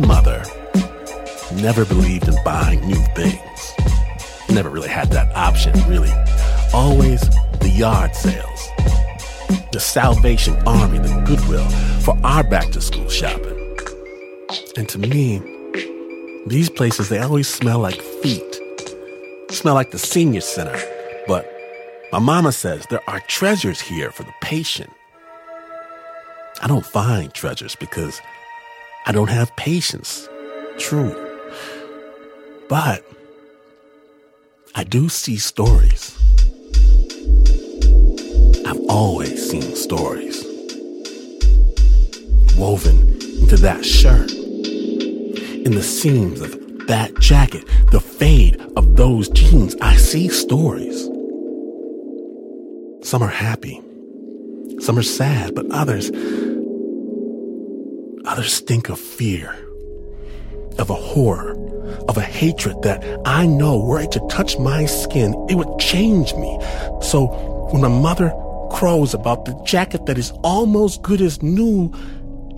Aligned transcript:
never 0.00 1.84
believed 1.84 2.28
in 2.28 2.34
buying 2.44 2.80
new 2.86 3.02
things. 3.14 3.72
Never 4.50 4.68
really 4.68 4.88
had 4.88 5.10
that 5.10 5.34
option, 5.36 5.72
really. 5.88 6.12
Always 6.72 7.20
the 7.60 7.68
yard 7.68 8.14
sales, 8.14 8.68
the 9.72 9.80
Salvation 9.80 10.56
Army, 10.66 10.98
the 10.98 11.22
Goodwill 11.26 11.68
for 12.00 12.18
our 12.24 12.42
back 12.42 12.70
to 12.72 12.80
school 12.80 13.08
shopping. 13.08 13.58
And 14.76 14.88
to 14.88 14.98
me, 14.98 15.40
these 16.46 16.68
places, 16.70 17.08
they 17.08 17.18
always 17.18 17.48
smell 17.48 17.78
like 17.78 18.00
feet. 18.00 18.60
Smell 19.50 19.74
like 19.74 19.90
the 19.90 19.98
senior 19.98 20.40
center. 20.40 20.78
But 21.26 21.46
my 22.12 22.18
mama 22.18 22.52
says 22.52 22.86
there 22.90 23.08
are 23.08 23.20
treasures 23.28 23.80
here 23.80 24.10
for 24.10 24.22
the 24.22 24.34
patient. 24.40 24.90
I 26.62 26.66
don't 26.66 26.86
find 26.86 27.32
treasures 27.32 27.74
because 27.74 28.20
I 29.04 29.12
don't 29.12 29.30
have 29.30 29.54
patience. 29.56 30.28
True. 30.78 31.14
But 32.68 33.04
I 34.74 34.84
do 34.84 35.08
see 35.08 35.36
stories. 35.36 36.16
I've 38.64 38.80
always 38.88 39.50
seen 39.50 39.74
stories 39.76 40.44
woven 42.56 42.96
into 43.40 43.56
that 43.56 43.84
shirt, 43.84 44.30
in 44.30 45.74
the 45.74 45.82
seams 45.82 46.40
of 46.40 46.86
that 46.86 47.18
jacket, 47.18 47.64
the 47.90 48.00
fade 48.00 48.60
of 48.76 48.96
those 48.96 49.28
jeans. 49.30 49.74
I 49.82 49.96
see 49.96 50.28
stories. 50.28 51.06
Some 53.02 53.22
are 53.22 53.28
happy, 53.28 53.82
some 54.78 54.96
are 54.96 55.02
sad, 55.02 55.54
but 55.54 55.66
others, 55.70 56.10
others 58.32 58.54
stink 58.54 58.88
of 58.88 58.98
fear, 58.98 59.54
of 60.78 60.88
a 60.88 60.94
horror, 60.94 61.52
of 62.08 62.16
a 62.16 62.22
hatred 62.22 62.80
that 62.80 63.04
I 63.26 63.44
know 63.44 63.78
were 63.78 64.00
it 64.00 64.10
to 64.12 64.26
touch 64.30 64.58
my 64.58 64.86
skin, 64.86 65.34
it 65.50 65.56
would 65.56 65.78
change 65.78 66.32
me. 66.36 66.58
So 67.02 67.26
when 67.72 67.82
my 67.82 67.88
mother 67.88 68.32
crows 68.70 69.12
about 69.12 69.44
the 69.44 69.52
jacket 69.64 70.06
that 70.06 70.16
is 70.16 70.30
almost 70.42 71.02
good 71.02 71.20
as 71.20 71.42
new, 71.42 71.92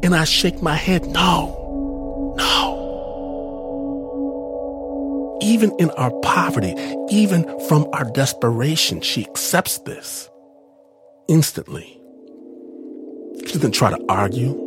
and 0.05 0.14
I 0.14 0.22
shake 0.22 0.62
my 0.62 0.77
head, 0.77 1.06
no, 1.06 2.36
no. 2.39 2.70
Even 5.42 5.75
in 5.80 5.91
our 5.91 6.12
poverty, 6.20 6.77
even 7.11 7.42
from 7.67 7.89
our 7.92 8.05
desperation, 8.12 9.00
she 9.00 9.27
accepts 9.27 9.78
this 9.78 10.30
instantly. 11.27 12.00
She 13.45 13.55
doesn't 13.55 13.72
try 13.72 13.91
to 13.91 14.05
argue, 14.08 14.64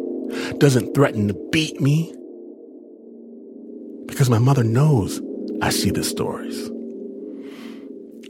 doesn't 0.58 0.94
threaten 0.94 1.28
to 1.28 1.34
beat 1.52 1.80
me. 1.82 2.14
Because 4.08 4.30
my 4.30 4.40
mother 4.40 4.64
knows 4.64 5.22
I 5.62 5.70
see 5.70 5.92
the 5.92 6.04
stories. 6.04 6.70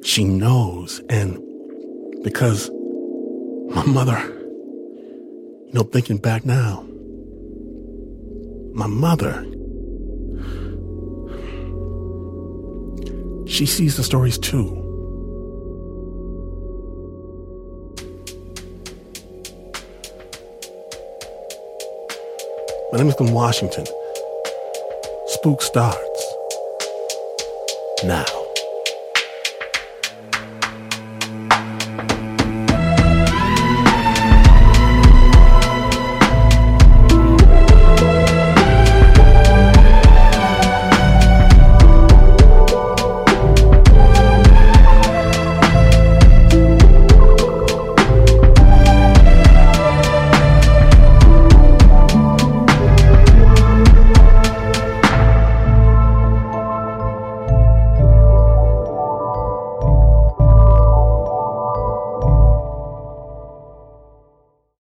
She 0.04 0.23
knows, 0.23 1.02
and 1.09 1.42
because 2.23 2.72
my 3.70 3.86
mother, 3.86 4.17
you 5.66 5.72
know, 5.73 5.84
thinking 5.84 6.17
back 6.17 6.45
now, 6.45 6.86
my 8.73 8.88
mother, 8.88 9.44
she 13.48 13.66
sees 13.66 13.98
the 13.98 14.04
stories 14.04 14.38
too. 14.38 14.86
My 22.89 22.99
name 22.99 23.09
is 23.09 23.16
Glynn 23.16 23.33
Washington. 23.33 23.85
Spook 25.27 25.61
starts 25.61 26.36
now. 28.05 28.46